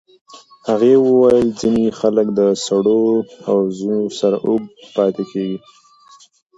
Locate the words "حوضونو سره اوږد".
3.47-4.71